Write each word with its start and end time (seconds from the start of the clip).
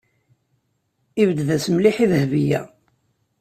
Yebded-as 1.19 1.65
mliḥ 1.73 1.95
i 2.03 2.05
Dahbiya. 2.11 2.61